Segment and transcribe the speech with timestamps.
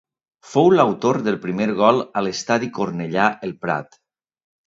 [0.51, 4.01] Fou l'autor del primer gol a l'Estadi Cornellà-El Prat.